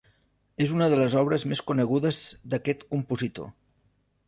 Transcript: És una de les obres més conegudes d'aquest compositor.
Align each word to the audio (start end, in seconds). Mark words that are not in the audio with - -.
És 0.65 0.71
una 0.77 0.87
de 0.93 0.97
les 0.99 1.15
obres 1.23 1.45
més 1.51 1.61
conegudes 1.69 2.23
d'aquest 2.55 2.85
compositor. 2.95 3.55